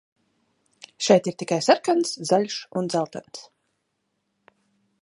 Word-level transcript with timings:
Šeit 1.07 1.29
ir 1.31 1.37
tikai 1.43 1.59
sarkans, 1.67 2.17
zaļš 2.31 2.59
un 2.83 2.91
dzeltens. 2.95 3.47